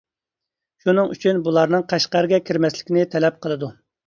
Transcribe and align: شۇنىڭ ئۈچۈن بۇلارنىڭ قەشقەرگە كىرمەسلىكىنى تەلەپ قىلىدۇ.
شۇنىڭ 0.85 1.11
ئۈچۈن 1.15 1.41
بۇلارنىڭ 1.49 1.83
قەشقەرگە 1.93 2.41
كىرمەسلىكىنى 2.49 3.05
تەلەپ 3.15 3.39
قىلىدۇ. 3.47 3.73